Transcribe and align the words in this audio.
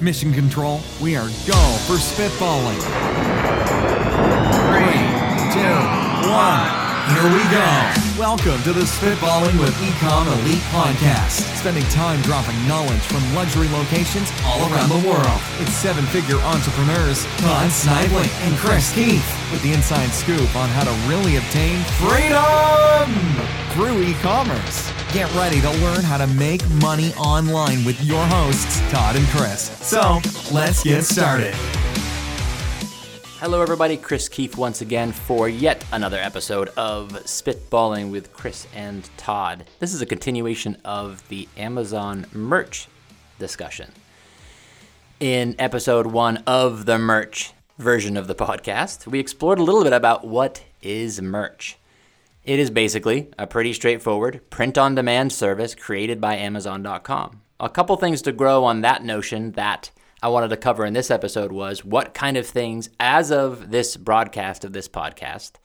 Mission 0.00 0.32
control, 0.32 0.80
we 1.02 1.16
are 1.16 1.26
go 1.44 1.58
for 1.90 1.98
spitballing. 1.98 2.78
Three, 4.54 5.02
two, 5.50 5.78
one. 6.30 6.70
Here 7.10 7.24
we 7.24 7.42
go. 7.50 7.66
Welcome 8.16 8.62
to 8.62 8.72
the 8.72 8.82
Spitballing 8.82 9.58
with 9.58 9.74
Ecom 9.80 10.26
Elite 10.40 10.62
podcast. 10.70 11.40
Spending 11.56 11.82
time 11.84 12.20
dropping 12.22 12.54
knowledge 12.68 13.00
from 13.00 13.22
luxury 13.34 13.66
locations 13.68 14.30
all 14.44 14.70
around 14.72 14.90
the 14.90 15.08
world. 15.08 15.40
It's 15.58 15.72
seven 15.72 16.04
figure 16.06 16.38
entrepreneurs 16.42 17.24
Todd 17.38 17.70
Snively 17.72 18.28
and 18.42 18.56
Chris 18.58 18.92
Keith 18.94 19.26
with 19.50 19.62
the 19.62 19.72
inside 19.72 20.10
scoop 20.10 20.54
on 20.54 20.68
how 20.68 20.84
to 20.84 20.92
really 21.08 21.36
obtain 21.36 21.82
freedom 21.98 23.10
through 23.72 24.02
e 24.02 24.14
commerce. 24.22 24.92
Get 25.14 25.34
ready 25.34 25.62
to 25.62 25.70
learn 25.70 26.04
how 26.04 26.18
to 26.18 26.26
make 26.26 26.60
money 26.82 27.14
online 27.14 27.82
with 27.86 27.98
your 28.04 28.22
hosts, 28.26 28.78
Todd 28.90 29.16
and 29.16 29.26
Chris. 29.28 29.70
So 29.80 30.20
let's 30.52 30.82
get 30.82 31.02
started. 31.02 31.54
Hello, 33.40 33.62
everybody. 33.62 33.96
Chris 33.96 34.28
Keith 34.28 34.58
once 34.58 34.82
again 34.82 35.12
for 35.12 35.48
yet 35.48 35.82
another 35.92 36.18
episode 36.18 36.68
of 36.76 37.08
Spitballing 37.24 38.10
with 38.10 38.34
Chris 38.34 38.66
and 38.74 39.08
Todd. 39.16 39.64
This 39.78 39.94
is 39.94 40.02
a 40.02 40.06
continuation 40.06 40.76
of 40.84 41.26
the 41.28 41.48
Amazon 41.56 42.26
merch 42.34 42.86
discussion. 43.38 43.92
In 45.20 45.56
episode 45.58 46.08
one 46.08 46.42
of 46.46 46.84
the 46.84 46.98
merch 46.98 47.54
version 47.78 48.18
of 48.18 48.26
the 48.26 48.34
podcast, 48.44 49.06
we 49.06 49.20
explored 49.20 49.58
a 49.58 49.62
little 49.62 49.84
bit 49.84 49.94
about 49.94 50.26
what 50.26 50.64
is 50.82 51.22
merch. 51.22 51.77
It 52.48 52.58
is 52.58 52.70
basically 52.70 53.28
a 53.38 53.46
pretty 53.46 53.74
straightforward 53.74 54.40
print 54.48 54.78
on 54.78 54.94
demand 54.94 55.34
service 55.34 55.74
created 55.74 56.18
by 56.18 56.36
Amazon.com. 56.36 57.42
A 57.60 57.68
couple 57.68 57.94
things 57.96 58.22
to 58.22 58.32
grow 58.32 58.64
on 58.64 58.80
that 58.80 59.04
notion 59.04 59.52
that 59.52 59.90
I 60.22 60.28
wanted 60.28 60.48
to 60.48 60.56
cover 60.56 60.86
in 60.86 60.94
this 60.94 61.10
episode 61.10 61.52
was 61.52 61.84
what 61.84 62.14
kind 62.14 62.38
of 62.38 62.46
things, 62.46 62.88
as 62.98 63.30
of 63.30 63.70
this 63.70 63.98
broadcast 63.98 64.64
of 64.64 64.72
this 64.72 64.88
podcast, 64.88 65.56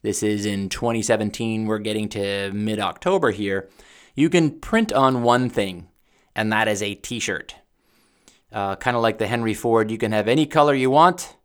this 0.00 0.22
is 0.22 0.46
in 0.46 0.70
2017, 0.70 1.66
we're 1.66 1.78
getting 1.78 2.08
to 2.08 2.50
mid 2.54 2.80
October 2.80 3.30
here, 3.30 3.68
you 4.14 4.30
can 4.30 4.60
print 4.60 4.94
on 4.94 5.24
one 5.24 5.50
thing, 5.50 5.88
and 6.34 6.50
that 6.50 6.68
is 6.68 6.82
a 6.82 6.94
t 6.94 7.20
shirt. 7.20 7.54
Uh, 8.50 8.76
kind 8.76 8.96
of 8.96 9.02
like 9.02 9.18
the 9.18 9.26
Henry 9.26 9.52
Ford, 9.52 9.90
you 9.90 9.98
can 9.98 10.12
have 10.12 10.28
any 10.28 10.46
color 10.46 10.72
you 10.72 10.88
want 10.88 11.36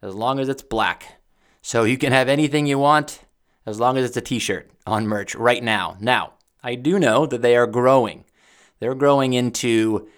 as 0.00 0.14
long 0.14 0.38
as 0.38 0.48
it's 0.48 0.62
black. 0.62 1.20
So 1.60 1.82
you 1.82 1.98
can 1.98 2.12
have 2.12 2.28
anything 2.28 2.68
you 2.68 2.78
want 2.78 3.24
as 3.68 3.78
long 3.78 3.96
as 3.96 4.04
it's 4.04 4.16
a 4.16 4.22
t 4.22 4.38
shirt 4.38 4.70
on 4.86 5.06
merch 5.06 5.34
right 5.34 5.62
now. 5.62 5.96
Now, 6.00 6.34
I 6.62 6.74
do 6.74 6.98
know 6.98 7.26
that 7.26 7.42
they 7.42 7.56
are 7.56 7.66
growing. 7.66 8.24
They're 8.80 8.94
growing 8.94 9.32
into 9.34 10.08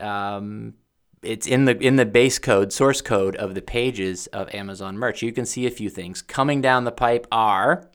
um, 0.00 0.74
it's 1.22 1.46
in 1.46 1.64
the 1.64 1.76
in 1.78 1.96
the 1.96 2.06
base 2.06 2.38
code 2.38 2.72
source 2.72 3.00
code 3.00 3.36
of 3.36 3.54
the 3.54 3.62
pages 3.62 4.26
of 4.28 4.54
Amazon 4.54 4.96
merch. 4.98 5.22
You 5.22 5.32
can 5.32 5.46
see 5.46 5.66
a 5.66 5.70
few 5.70 5.90
things 5.90 6.22
coming 6.22 6.60
down 6.60 6.84
the 6.84 6.92
pipe 6.92 7.26
are 7.32 7.88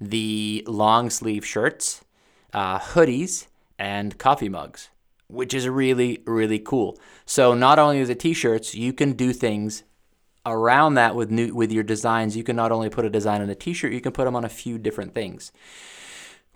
the 0.00 0.64
long 0.66 1.10
sleeve 1.10 1.44
shirts, 1.44 2.02
uh, 2.52 2.78
hoodies, 2.78 3.46
and 3.78 4.18
coffee 4.18 4.48
mugs, 4.48 4.90
which 5.28 5.54
is 5.54 5.68
really 5.68 6.22
really 6.26 6.58
cool. 6.58 6.98
So 7.24 7.54
not 7.54 7.78
only 7.78 8.02
the 8.04 8.14
t-shirts, 8.14 8.74
you 8.74 8.92
can 8.92 9.12
do 9.12 9.32
things 9.32 9.84
around 10.46 10.94
that 10.94 11.14
with 11.14 11.30
new 11.30 11.54
with 11.54 11.72
your 11.72 11.84
designs. 11.84 12.36
You 12.36 12.44
can 12.44 12.56
not 12.56 12.72
only 12.72 12.88
put 12.90 13.04
a 13.04 13.10
design 13.10 13.42
on 13.42 13.50
a 13.50 13.54
t-shirt, 13.54 13.92
you 13.92 14.00
can 14.00 14.12
put 14.12 14.24
them 14.24 14.36
on 14.36 14.44
a 14.44 14.48
few 14.48 14.78
different 14.78 15.14
things. 15.14 15.52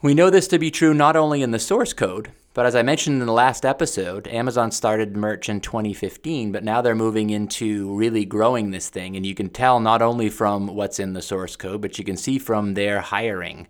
We 0.02 0.12
know 0.14 0.28
this 0.28 0.48
to 0.48 0.58
be 0.58 0.70
true 0.70 0.92
not 0.92 1.16
only 1.16 1.40
in 1.40 1.50
the 1.50 1.58
source 1.58 1.94
code, 1.94 2.30
but 2.52 2.66
as 2.66 2.76
I 2.76 2.82
mentioned 2.82 3.20
in 3.20 3.26
the 3.26 3.32
last 3.32 3.64
episode, 3.64 4.28
Amazon 4.28 4.70
started 4.70 5.16
merch 5.16 5.48
in 5.48 5.60
2015, 5.60 6.52
but 6.52 6.62
now 6.62 6.82
they're 6.82 6.94
moving 6.94 7.30
into 7.30 7.94
really 7.94 8.24
growing 8.24 8.70
this 8.70 8.90
thing. 8.90 9.16
And 9.16 9.24
you 9.24 9.34
can 9.34 9.48
tell 9.48 9.80
not 9.80 10.02
only 10.02 10.28
from 10.28 10.66
what's 10.66 11.00
in 11.00 11.14
the 11.14 11.22
source 11.22 11.56
code, 11.56 11.80
but 11.80 11.98
you 11.98 12.04
can 12.04 12.18
see 12.18 12.38
from 12.38 12.74
their 12.74 13.00
hiring. 13.00 13.66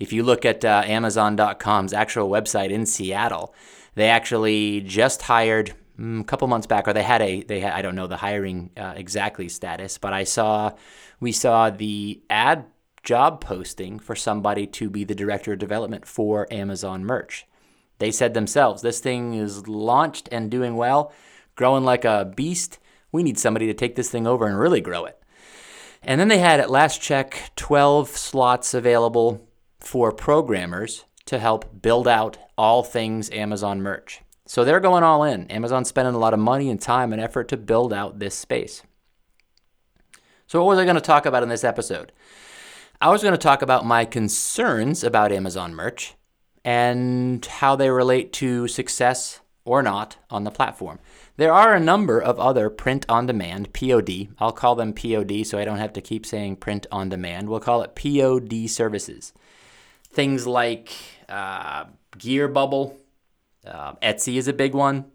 If 0.00 0.12
you 0.12 0.22
look 0.22 0.44
at 0.44 0.64
uh, 0.64 0.82
Amazon.com's 0.84 1.92
actual 1.92 2.28
website 2.28 2.70
in 2.70 2.84
Seattle, 2.84 3.54
they 3.94 4.08
actually 4.08 4.80
just 4.82 5.22
hired 5.22 5.74
a 5.98 6.24
couple 6.24 6.48
months 6.48 6.66
back, 6.66 6.86
or 6.88 6.92
they 6.92 7.02
had 7.02 7.22
a 7.22 7.42
they 7.42 7.60
had, 7.60 7.72
I 7.72 7.82
don't 7.82 7.94
know 7.94 8.06
the 8.06 8.16
hiring 8.16 8.70
uh, 8.76 8.94
exactly 8.96 9.48
status, 9.48 9.98
but 9.98 10.12
I 10.12 10.24
saw 10.24 10.72
we 11.20 11.32
saw 11.32 11.70
the 11.70 12.20
ad 12.28 12.66
job 13.02 13.40
posting 13.40 13.98
for 13.98 14.16
somebody 14.16 14.66
to 14.66 14.90
be 14.90 15.04
the 15.04 15.14
director 15.14 15.52
of 15.52 15.58
development 15.58 16.06
for 16.06 16.52
Amazon 16.52 17.04
merch. 17.04 17.46
They 17.98 18.10
said 18.10 18.34
themselves, 18.34 18.82
this 18.82 19.00
thing 19.00 19.34
is 19.34 19.68
launched 19.68 20.28
and 20.30 20.50
doing 20.50 20.76
well, 20.76 21.12
growing 21.54 21.84
like 21.84 22.04
a 22.04 22.30
beast. 22.36 22.78
We 23.12 23.22
need 23.22 23.38
somebody 23.38 23.66
to 23.66 23.74
take 23.74 23.94
this 23.94 24.10
thing 24.10 24.26
over 24.26 24.46
and 24.46 24.58
really 24.58 24.80
grow 24.80 25.06
it. 25.06 25.18
And 26.02 26.20
then 26.20 26.28
they 26.28 26.38
had, 26.38 26.60
at 26.60 26.70
last 26.70 27.00
check, 27.00 27.50
12 27.56 28.10
slots 28.10 28.74
available 28.74 29.48
for 29.80 30.12
programmers 30.12 31.04
to 31.24 31.38
help 31.38 31.80
build 31.80 32.06
out 32.06 32.38
all 32.58 32.82
things 32.82 33.30
Amazon 33.30 33.80
merch. 33.80 34.20
So 34.46 34.64
they're 34.64 34.80
going 34.80 35.02
all 35.02 35.24
in. 35.24 35.50
Amazon's 35.50 35.88
spending 35.88 36.14
a 36.14 36.18
lot 36.18 36.32
of 36.32 36.40
money 36.40 36.70
and 36.70 36.80
time 36.80 37.12
and 37.12 37.20
effort 37.20 37.48
to 37.48 37.56
build 37.56 37.92
out 37.92 38.18
this 38.18 38.34
space. 38.34 38.82
So, 40.46 40.60
what 40.60 40.68
was 40.68 40.78
I 40.78 40.84
going 40.84 40.94
to 40.94 41.00
talk 41.00 41.26
about 41.26 41.42
in 41.42 41.48
this 41.48 41.64
episode? 41.64 42.12
I 43.00 43.10
was 43.10 43.22
going 43.22 43.32
to 43.32 43.38
talk 43.38 43.60
about 43.60 43.84
my 43.84 44.04
concerns 44.04 45.02
about 45.02 45.32
Amazon 45.32 45.74
merch 45.74 46.14
and 46.64 47.44
how 47.44 47.76
they 47.76 47.90
relate 47.90 48.32
to 48.34 48.68
success 48.68 49.40
or 49.64 49.82
not 49.82 50.16
on 50.30 50.44
the 50.44 50.50
platform. 50.50 50.98
There 51.36 51.52
are 51.52 51.74
a 51.74 51.80
number 51.80 52.18
of 52.18 52.38
other 52.38 52.70
print 52.70 53.04
on 53.08 53.26
demand, 53.26 53.74
POD. 53.74 54.28
I'll 54.38 54.52
call 54.52 54.76
them 54.76 54.94
POD 54.94 55.44
so 55.44 55.58
I 55.58 55.64
don't 55.64 55.78
have 55.78 55.92
to 55.94 56.00
keep 56.00 56.24
saying 56.24 56.56
print 56.56 56.86
on 56.90 57.08
demand. 57.08 57.50
We'll 57.50 57.60
call 57.60 57.82
it 57.82 57.94
POD 57.94 58.70
services. 58.70 59.34
Things 60.08 60.46
like 60.46 60.92
uh, 61.28 61.86
Gear 62.16 62.48
Bubble, 62.48 62.96
uh, 63.66 63.94
Etsy 64.02 64.36
is 64.36 64.48
a 64.48 64.52
big 64.52 64.74
one, 64.74 65.06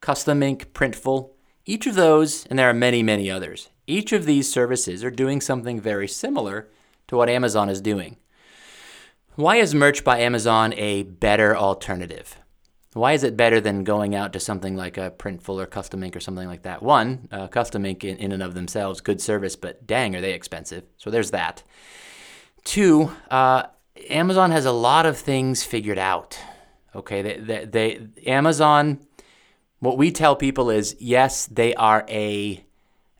Custom 0.00 0.42
Ink, 0.42 0.72
Printful. 0.72 1.30
Each 1.64 1.86
of 1.86 1.94
those, 1.94 2.46
and 2.46 2.58
there 2.58 2.68
are 2.68 2.74
many, 2.74 3.02
many 3.02 3.30
others, 3.30 3.70
each 3.86 4.12
of 4.12 4.26
these 4.26 4.52
services 4.52 5.04
are 5.04 5.10
doing 5.10 5.40
something 5.40 5.80
very 5.80 6.08
similar 6.08 6.68
to 7.08 7.16
what 7.16 7.28
Amazon 7.28 7.68
is 7.68 7.80
doing. 7.80 8.16
Why 9.34 9.56
is 9.56 9.74
merch 9.74 10.04
by 10.04 10.18
Amazon 10.18 10.74
a 10.74 11.04
better 11.04 11.56
alternative? 11.56 12.36
Why 12.94 13.12
is 13.12 13.24
it 13.24 13.36
better 13.36 13.60
than 13.60 13.84
going 13.84 14.14
out 14.14 14.34
to 14.34 14.40
something 14.40 14.76
like 14.76 14.98
a 14.98 15.10
Printful 15.10 15.60
or 15.60 15.66
Custom 15.66 16.02
Ink 16.02 16.14
or 16.14 16.20
something 16.20 16.46
like 16.46 16.62
that? 16.62 16.82
One, 16.82 17.28
uh, 17.32 17.48
Custom 17.48 17.86
Ink 17.86 18.04
in, 18.04 18.18
in 18.18 18.32
and 18.32 18.42
of 18.42 18.52
themselves, 18.52 19.00
good 19.00 19.20
service, 19.20 19.56
but 19.56 19.86
dang, 19.86 20.14
are 20.14 20.20
they 20.20 20.34
expensive. 20.34 20.84
So 20.98 21.10
there's 21.10 21.30
that. 21.30 21.62
Two, 22.64 23.12
uh, 23.30 23.64
Amazon 24.10 24.50
has 24.50 24.66
a 24.66 24.72
lot 24.72 25.06
of 25.06 25.16
things 25.16 25.62
figured 25.62 25.98
out. 25.98 26.38
Okay, 26.94 27.22
they, 27.22 27.36
they, 27.38 27.64
they, 27.64 28.08
Amazon, 28.26 29.00
what 29.80 29.96
we 29.96 30.10
tell 30.10 30.36
people 30.36 30.70
is 30.70 30.94
yes, 30.98 31.46
they 31.46 31.74
are 31.74 32.04
a 32.08 32.64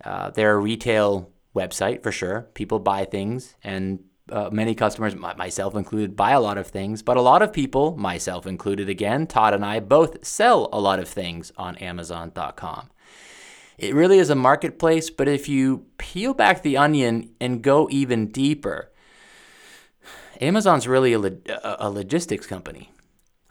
uh, 0.04 0.30
they're 0.30 0.54
a 0.54 0.58
retail 0.58 1.30
website 1.54 2.02
for 2.02 2.12
sure. 2.12 2.42
People 2.54 2.78
buy 2.78 3.04
things 3.04 3.54
and 3.62 4.00
uh, 4.30 4.48
many 4.50 4.74
customers, 4.74 5.14
myself 5.14 5.74
included, 5.74 6.16
buy 6.16 6.30
a 6.30 6.40
lot 6.40 6.56
of 6.58 6.66
things, 6.66 7.02
but 7.02 7.16
a 7.16 7.20
lot 7.20 7.42
of 7.42 7.52
people, 7.52 7.96
myself 7.96 8.46
included 8.46 8.88
again, 8.88 9.26
Todd 9.26 9.52
and 9.52 9.64
I 9.64 9.80
both 9.80 10.24
sell 10.24 10.68
a 10.72 10.80
lot 10.80 10.98
of 10.98 11.08
things 11.08 11.52
on 11.56 11.76
Amazon.com. 11.76 12.90
It 13.78 13.94
really 13.94 14.18
is 14.18 14.30
a 14.30 14.34
marketplace, 14.34 15.10
but 15.10 15.28
if 15.28 15.48
you 15.48 15.86
peel 15.98 16.34
back 16.34 16.62
the 16.62 16.76
onion 16.76 17.30
and 17.40 17.62
go 17.62 17.88
even 17.90 18.28
deeper, 18.28 18.90
Amazon's 20.40 20.86
really 20.86 21.12
a, 21.14 21.76
a 21.78 21.90
logistics 21.90 22.46
company, 22.46 22.90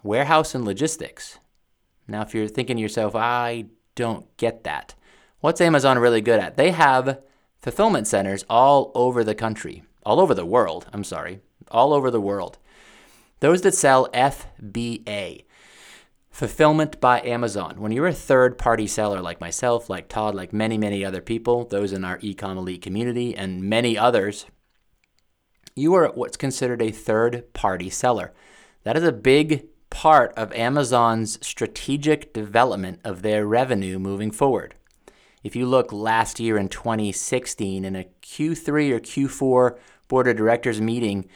warehouse 0.03 0.55
and 0.55 0.66
logistics. 0.66 1.40
Now, 2.08 2.22
if 2.22 2.34
you're 2.34 2.47
thinking 2.47 2.78
to 2.78 2.81
yourself, 2.81 3.16
I 3.16 3.66
don't 3.96 4.35
get 4.37 4.64
that, 4.64 4.96
what's 5.40 5.61
Amazon 5.61 5.99
really 5.99 6.22
good 6.22 6.40
at? 6.40 6.58
They 6.58 6.72
have 6.72 7.22
fulfillment 7.61 8.08
centers 8.08 8.46
all 8.49 8.91
over 8.96 9.23
the 9.23 9.35
country 9.35 9.84
all 10.03 10.20
over 10.20 10.34
the 10.34 10.46
world, 10.46 10.87
I'm 10.93 11.03
sorry, 11.03 11.40
all 11.70 11.93
over 11.93 12.09
the 12.09 12.22
world. 12.22 12.58
Those 13.40 13.61
that 13.61 13.75
sell 13.75 14.08
FBA, 14.09 15.46
fulfillment 16.29 16.99
by 17.02 17.22
Amazon. 17.22 17.79
When 17.79 17.91
you're 17.91 18.08
a 18.08 18.14
third 18.14 18.58
party 18.58 18.87
seller 18.87 19.22
like 19.22 19.41
myself, 19.41 19.90
like 19.90 20.08
Todd, 20.08 20.35
like 20.35 20.53
many, 20.53 20.78
many 20.78 21.03
other 21.03 21.22
people, 21.22 21.66
those 21.66 21.91
in 21.91 22.05
our 22.05 22.20
Ecom 22.20 22.58
Elite 22.58 22.81
community, 22.81 23.35
and 23.35 23.64
many 23.64 23.97
others, 23.97 24.46
you 25.75 25.93
are 25.93 26.09
what's 26.09 26.37
considered 26.37 26.81
a 26.81 26.91
third 26.91 27.52
party 27.53 27.90
seller. 27.90 28.34
That 28.84 28.97
is 28.97 29.03
a 29.03 29.11
big 29.11 29.67
part 29.91 30.34
of 30.35 30.52
Amazon's 30.53 31.38
strategic 31.46 32.34
development 32.34 32.99
of 33.03 33.22
their 33.22 33.46
revenue 33.46 33.99
moving 33.99 34.32
forward. 34.32 34.73
If 35.43 35.55
you 35.55 35.67
look 35.67 35.93
last 35.93 36.40
year 36.40 36.58
in 36.58 36.70
2016 36.70 37.85
in 37.85 37.96
a 37.96 38.08
Q3 38.23 38.91
or 38.91 38.99
Q4 38.99 39.78
board 40.08 40.28
of 40.28 40.38
directors 40.38 40.82
meeting, 40.82 41.29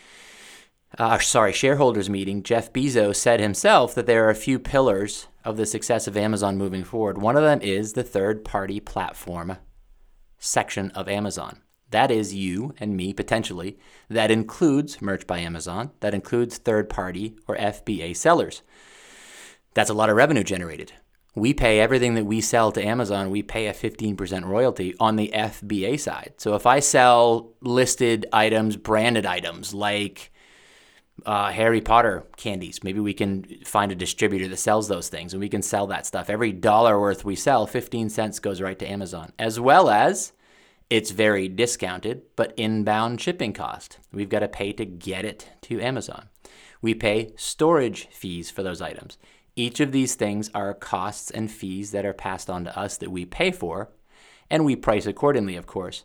uh, 0.98 1.19
sorry, 1.19 1.54
shareholders 1.54 2.10
meeting, 2.10 2.42
Jeff 2.42 2.72
Bezos 2.72 3.18
said 3.18 3.40
himself 3.40 3.94
that 3.94 4.06
there 4.06 4.25
are 4.25 4.31
a 4.31 4.36
few 4.36 4.58
pillars 4.58 5.28
of 5.44 5.58
the 5.58 5.66
success 5.66 6.08
of 6.08 6.18
Amazon 6.18 6.58
moving 6.58 6.84
forward. 6.84 7.18
One 7.18 7.36
of 7.36 7.44
them 7.44 7.62
is 7.62 7.94
the 7.94 8.04
third 8.04 8.46
party 8.46 8.80
platform 8.80 9.58
section 10.40 10.92
of 10.92 11.10
Amazon. 11.10 11.62
That 11.95 12.12
is 12.12 12.36
you 12.36 12.74
and 12.77 12.97
me 12.97 13.13
potentially. 13.13 13.80
That 14.09 14.30
includes 14.30 15.01
Merch 15.01 15.25
by 15.25 15.39
Amazon, 15.39 15.92
that 16.01 16.13
includes 16.13 16.57
third 16.57 16.89
party 16.89 17.38
or 17.47 17.56
FBA 17.56 18.18
sellers. 18.18 18.63
That's 19.75 19.89
a 19.89 19.94
lot 19.94 20.09
of 20.09 20.18
revenue 20.18 20.44
generated. 20.44 20.92
We 21.36 21.53
pay 21.53 21.80
everything 21.80 22.15
that 22.15 22.25
we 22.25 22.42
sell 22.42 22.74
to 22.74 22.86
Amazon, 22.86 23.30
we 23.30 23.44
pay 23.44 23.68
a 23.68 23.74
15% 23.74 24.44
royalty 24.44 24.94
on 25.00 25.15
the 25.15 25.31
FBA 25.33 25.97
side. 25.97 26.33
So 26.36 26.56
if 26.56 26.65
I 26.65 26.81
sell 26.81 27.53
listed 27.62 28.25
items, 28.33 28.75
branded 28.75 29.25
items 29.25 29.74
like 29.74 30.33
uh, 31.25 31.50
Harry 31.53 31.80
Potter 31.80 32.25
candies. 32.36 32.83
Maybe 32.83 33.00
we 33.00 33.13
can 33.13 33.45
find 33.63 33.89
a 33.94 33.95
distributor 33.95 34.50
that 34.50 34.57
sells 34.57 34.89
those 34.89 35.07
things 35.07 35.33
and 35.33 35.39
we 35.39 35.48
can 35.48 35.62
sell 35.62 35.88
that 35.88 36.06
stuff. 36.06 36.30
Every 36.30 36.51
dollar 36.51 37.00
worth 37.00 37.24
we 37.24 37.38
sell, 37.38 37.65
15 37.65 38.09
cents 38.09 38.39
goes 38.39 38.59
right 38.59 38.77
to 38.80 38.86
Amazon, 38.86 39.31
as 39.39 39.62
well 39.62 39.89
as 39.89 40.33
it's 40.90 41.12
very 41.12 41.48
discounted, 41.48 42.22
but 42.36 42.54
inbound 42.58 43.20
shipping 43.20 43.54
cost. 43.54 44.00
We've 44.12 44.30
got 44.30 44.40
to 44.40 44.48
pay 44.48 44.72
to 44.74 44.86
get 44.86 45.26
it 45.26 45.50
to 45.64 45.82
Amazon. 45.82 46.30
We 46.82 46.94
pay 46.94 47.34
storage 47.36 48.08
fees 48.08 48.52
for 48.52 48.62
those 48.62 48.82
items. 48.82 49.18
Each 49.56 49.80
of 49.80 49.92
these 49.92 50.16
things 50.16 50.52
are 50.54 50.74
costs 50.74 51.32
and 51.32 51.50
fees 51.50 51.92
that 51.92 52.06
are 52.06 52.14
passed 52.14 52.50
on 52.50 52.66
to 52.66 52.78
us 52.78 52.98
that 52.98 53.12
we 53.12 53.26
pay 53.26 53.52
for, 53.52 53.90
and 54.50 54.66
we 54.66 54.76
price 54.76 55.06
accordingly, 55.06 55.56
of 55.56 55.66
course. 55.66 56.04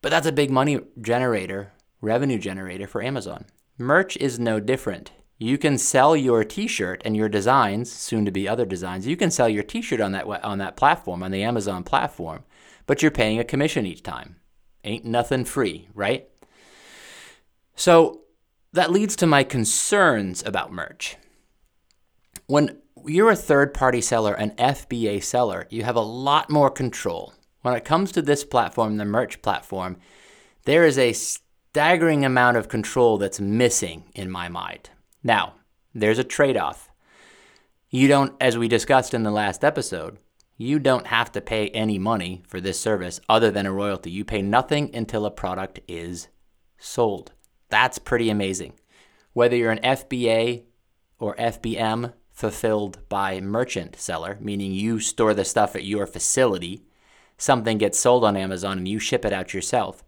But 0.00 0.10
that's 0.10 0.26
a 0.26 0.32
big 0.32 0.50
money 0.50 0.80
generator, 1.00 1.72
revenue 2.00 2.38
generator 2.38 2.86
for 2.86 3.02
Amazon. 3.02 3.46
Merch 3.76 4.16
is 4.16 4.38
no 4.38 4.60
different. 4.60 5.10
You 5.38 5.58
can 5.58 5.76
sell 5.76 6.16
your 6.16 6.44
T-shirt 6.44 7.02
and 7.04 7.16
your 7.16 7.28
designs, 7.28 7.92
soon 7.92 8.24
to 8.24 8.30
be 8.30 8.48
other 8.48 8.64
designs. 8.64 9.06
You 9.06 9.16
can 9.16 9.30
sell 9.30 9.48
your 9.48 9.62
T-shirt 9.62 10.00
on 10.00 10.12
that 10.12 10.26
on 10.26 10.58
that 10.58 10.76
platform, 10.76 11.22
on 11.22 11.30
the 11.30 11.42
Amazon 11.42 11.84
platform, 11.84 12.44
but 12.88 13.02
you're 13.02 13.12
paying 13.12 13.38
a 13.38 13.44
commission 13.44 13.86
each 13.86 14.02
time. 14.02 14.36
Ain't 14.82 15.04
nothing 15.04 15.44
free, 15.44 15.88
right? 15.94 16.26
So 17.76 18.22
that 18.72 18.90
leads 18.90 19.14
to 19.16 19.26
my 19.26 19.44
concerns 19.44 20.42
about 20.44 20.72
merch. 20.72 21.16
When 22.46 22.78
you're 23.04 23.30
a 23.30 23.36
third-party 23.36 24.00
seller, 24.00 24.32
an 24.32 24.52
FBA 24.52 25.22
seller, 25.22 25.66
you 25.68 25.84
have 25.84 25.96
a 25.96 26.00
lot 26.00 26.48
more 26.48 26.70
control. 26.70 27.34
When 27.60 27.74
it 27.74 27.84
comes 27.84 28.10
to 28.12 28.22
this 28.22 28.42
platform, 28.42 28.96
the 28.96 29.04
merch 29.04 29.42
platform, 29.42 29.98
there 30.64 30.86
is 30.86 30.96
a 30.96 31.12
staggering 31.12 32.24
amount 32.24 32.56
of 32.56 32.68
control 32.68 33.18
that's 33.18 33.38
missing 33.38 34.04
in 34.14 34.30
my 34.30 34.48
mind. 34.48 34.88
Now, 35.22 35.56
there's 35.94 36.18
a 36.18 36.24
trade 36.24 36.56
off. 36.56 36.90
You 37.90 38.08
don't, 38.08 38.34
as 38.40 38.56
we 38.56 38.66
discussed 38.66 39.12
in 39.12 39.24
the 39.24 39.30
last 39.30 39.62
episode, 39.62 40.18
you 40.58 40.78
don't 40.78 41.06
have 41.06 41.32
to 41.32 41.40
pay 41.40 41.68
any 41.68 41.98
money 41.98 42.42
for 42.46 42.60
this 42.60 42.78
service 42.78 43.20
other 43.30 43.50
than 43.50 43.64
a 43.64 43.72
royalty. 43.72 44.10
You 44.10 44.26
pay 44.26 44.42
nothing 44.42 44.94
until 44.94 45.24
a 45.24 45.30
product 45.30 45.80
is 45.88 46.28
sold. 46.76 47.32
That's 47.70 47.98
pretty 47.98 48.28
amazing. 48.28 48.74
Whether 49.32 49.56
you're 49.56 49.70
an 49.70 49.80
FBA 49.82 50.64
or 51.18 51.34
FBM 51.36 52.12
fulfilled 52.30 52.98
by 53.08 53.40
merchant 53.40 53.96
seller, 53.96 54.36
meaning 54.40 54.72
you 54.72 55.00
store 55.00 55.32
the 55.32 55.46
stuff 55.46 55.74
at 55.74 55.84
your 55.84 56.06
facility, 56.06 56.82
something 57.38 57.78
gets 57.78 57.98
sold 57.98 58.22
on 58.22 58.36
Amazon 58.36 58.76
and 58.76 58.86
you 58.88 58.98
ship 58.98 59.24
it 59.24 59.32
out 59.32 59.54
yourself 59.54 60.04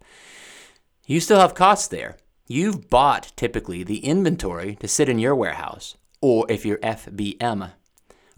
you 1.11 1.19
still 1.19 1.39
have 1.39 1.55
costs 1.55 1.87
there. 1.87 2.15
You've 2.47 2.89
bought 2.89 3.33
typically 3.35 3.83
the 3.83 3.99
inventory 3.99 4.75
to 4.75 4.87
sit 4.87 5.09
in 5.09 5.19
your 5.19 5.35
warehouse, 5.35 5.97
or 6.21 6.45
if 6.49 6.65
you're 6.65 6.77
FBM, 6.77 7.71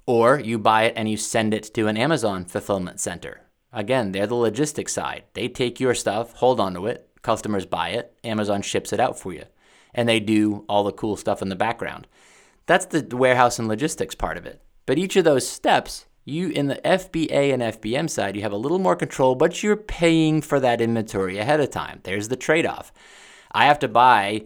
or 0.06 0.40
you 0.40 0.58
buy 0.60 0.84
it 0.84 0.94
and 0.96 1.10
you 1.10 1.18
send 1.18 1.54
it 1.54 1.74
to 1.74 1.88
an 1.88 1.98
Amazon 1.98 2.46
fulfillment 2.46 3.00
center. 3.00 3.42
Again, 3.72 4.12
they're 4.12 4.28
the 4.28 4.36
logistics 4.36 4.94
side. 4.94 5.24
They 5.34 5.48
take 5.48 5.80
your 5.80 5.96
stuff, 5.96 6.34
hold 6.34 6.60
onto 6.60 6.86
it, 6.88 7.10
customers 7.22 7.66
buy 7.66 7.90
it, 7.90 8.14
Amazon 8.24 8.62
ships 8.62 8.94
it 8.94 9.00
out 9.00 9.18
for 9.18 9.34
you, 9.34 9.46
and 9.94 10.08
they 10.08 10.20
do 10.20 10.66
all 10.70 10.84
the 10.84 10.92
cool 10.92 11.16
stuff 11.16 11.42
in 11.42 11.50
the 11.50 11.56
background. 11.56 12.08
That's 12.66 12.86
the 12.86 13.16
warehouse 13.16 13.60
and 13.60 13.68
logistics 13.68 14.16
part 14.16 14.38
of 14.38 14.46
it. 14.46 14.62
But 14.86 14.98
each 14.98 15.16
of 15.16 15.24
those 15.24 15.48
steps 15.48 16.06
you 16.26 16.50
in 16.50 16.68
the 16.68 16.76
FBA 16.86 17.54
and 17.54 17.62
FBM 17.62 18.10
side, 18.10 18.36
you 18.36 18.44
have 18.44 18.52
a 18.52 18.58
little 18.58 18.80
more 18.80 18.96
control, 18.96 19.36
but 19.36 19.62
you're 19.62 19.76
paying 19.76 20.42
for 20.42 20.60
that 20.60 20.80
inventory 20.80 21.38
ahead 21.38 21.60
of 21.60 21.70
time. 21.70 22.00
There's 22.04 22.30
the 22.30 22.36
trade 22.36 22.66
off. 22.66 22.94
I 23.52 23.66
have 23.66 23.80
to 23.80 23.88
buy 23.88 24.46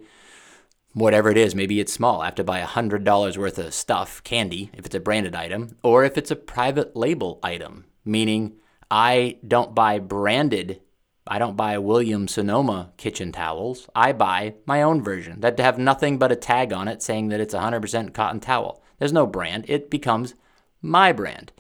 whatever 0.98 1.30
it 1.30 1.38
is, 1.38 1.54
maybe 1.54 1.80
it's 1.80 1.94
small. 1.94 2.22
I 2.22 2.26
have 2.26 2.36
to 2.36 2.44
buy 2.44 2.62
$100 2.62 3.38
worth 3.38 3.60
of 3.60 3.74
stuff, 3.74 4.24
candy, 4.24 4.72
if 4.74 4.86
it's 4.86 4.96
a 4.96 5.00
branded 5.00 5.36
item, 5.36 5.78
or 5.84 6.04
if 6.04 6.18
it's 6.18 6.32
a 6.32 6.36
private 6.36 6.96
label 6.96 7.40
item, 7.44 7.86
meaning 8.04 8.56
I 8.90 9.38
don't 9.48 9.76
buy 9.76 10.00
branded, 10.00 10.82
I 11.28 11.38
don't 11.38 11.56
buy 11.56 11.78
William 11.78 12.28
Sonoma 12.28 12.94
kitchen 12.98 13.32
towels. 13.32 13.88
I 13.94 14.12
buy 14.12 14.56
my 14.66 14.82
own 14.82 15.04
version 15.04 15.42
that 15.42 15.60
have 15.60 15.78
nothing 15.78 16.18
but 16.18 16.32
a 16.32 16.36
tag 16.36 16.74
on 16.74 16.88
it 16.88 17.04
saying 17.04 17.28
that 17.30 17.42
it's 17.42 17.54
100% 17.54 18.14
cotton 18.14 18.40
towel. 18.40 18.82
There's 18.98 19.14
no 19.14 19.28
brand, 19.28 19.66
it 19.68 19.92
becomes 19.92 20.34
my 20.82 21.12
brand. 21.12 21.52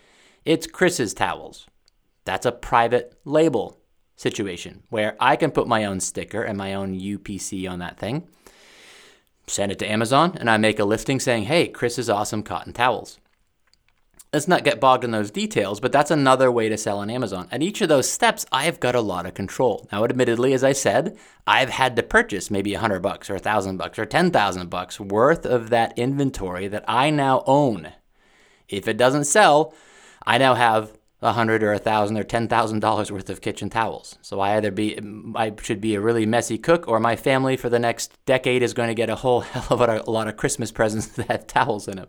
It's 0.45 0.65
Chris's 0.65 1.13
towels. 1.13 1.67
That's 2.25 2.45
a 2.45 2.51
private 2.51 3.19
label 3.23 3.79
situation 4.15 4.81
where 4.89 5.15
I 5.19 5.35
can 5.35 5.51
put 5.51 5.67
my 5.67 5.85
own 5.85 5.99
sticker 5.99 6.41
and 6.41 6.57
my 6.57 6.73
own 6.73 6.99
UPC 6.99 7.69
on 7.69 7.79
that 7.79 7.99
thing, 7.99 8.27
send 9.47 9.71
it 9.71 9.79
to 9.79 9.89
Amazon, 9.89 10.35
and 10.39 10.49
I 10.49 10.57
make 10.57 10.79
a 10.79 10.85
listing 10.85 11.19
saying, 11.19 11.43
hey, 11.43 11.67
Chris's 11.67 12.09
awesome 12.09 12.43
cotton 12.43 12.73
towels. 12.73 13.17
Let's 14.33 14.47
not 14.47 14.65
get 14.65 14.81
bogged 14.81 15.05
in 15.05 15.11
those 15.11 15.31
details, 15.31 15.79
but 15.79 15.93
that's 15.93 16.11
another 16.11 16.51
way 16.51 16.67
to 16.67 16.77
sell 16.77 16.99
on 16.99 17.09
Amazon. 17.09 17.47
At 17.49 17.63
each 17.63 17.79
of 17.79 17.87
those 17.87 18.11
steps, 18.11 18.45
I've 18.51 18.79
got 18.81 18.93
a 18.93 19.01
lot 19.01 19.25
of 19.25 19.33
control. 19.33 19.87
Now, 19.89 20.03
admittedly, 20.03 20.51
as 20.51 20.65
I 20.65 20.73
said, 20.73 21.17
I've 21.47 21.69
had 21.69 21.95
to 21.95 22.03
purchase 22.03 22.51
maybe 22.51 22.73
a 22.73 22.79
hundred 22.79 23.01
bucks 23.01 23.29
or 23.29 23.35
a 23.35 23.39
thousand 23.39 23.77
bucks 23.77 23.97
or 23.97 24.05
ten 24.05 24.31
thousand 24.31 24.69
bucks 24.69 24.99
worth 24.99 25.45
of 25.45 25.69
that 25.69 25.97
inventory 25.97 26.67
that 26.67 26.83
I 26.89 27.09
now 27.09 27.41
own. 27.47 27.93
If 28.67 28.89
it 28.89 28.97
doesn't 28.97 29.23
sell, 29.23 29.73
I 30.25 30.37
now 30.37 30.55
have 30.55 30.91
a 31.21 31.33
hundred 31.33 31.63
or 31.63 31.73
a 31.73 31.79
thousand 31.79 32.17
or 32.17 32.23
ten 32.23 32.47
thousand 32.47 32.79
dollars 32.79 33.11
worth 33.11 33.29
of 33.29 33.41
kitchen 33.41 33.69
towels. 33.69 34.17
So 34.21 34.39
I 34.39 34.55
either 34.55 34.71
be 34.71 34.99
I 35.35 35.53
should 35.61 35.81
be 35.81 35.95
a 35.95 36.01
really 36.01 36.25
messy 36.25 36.57
cook, 36.57 36.87
or 36.87 36.99
my 36.99 37.15
family 37.15 37.57
for 37.57 37.69
the 37.69 37.79
next 37.79 38.13
decade 38.25 38.61
is 38.61 38.73
going 38.73 38.89
to 38.89 38.95
get 38.95 39.09
a 39.09 39.15
whole 39.15 39.39
hell 39.41 39.65
of 39.69 39.81
a, 39.81 40.09
lot 40.09 40.27
of 40.27 40.37
Christmas 40.37 40.71
presents 40.71 41.07
that 41.15 41.27
have 41.27 41.47
towels 41.47 41.87
in 41.87 41.97
them. 41.97 42.07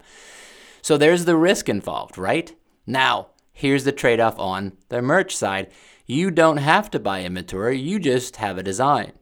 So 0.83 0.97
there's 0.97 1.25
the 1.25 1.37
risk 1.37 1.69
involved, 1.69 2.19
right? 2.19 2.55
Now 2.87 3.29
here's 3.53 3.85
the 3.85 3.93
trade-off 3.93 4.39
on 4.39 4.77
the 4.89 5.03
merch 5.03 5.35
side. 5.35 5.71
You 6.07 6.31
don't 6.31 6.59
have 6.59 6.91
to 6.93 6.99
buy 6.99 7.23
inventory; 7.23 7.79
you 7.79 7.99
just 7.99 8.37
have 8.37 8.59
a 8.59 8.63
design. 8.63 9.13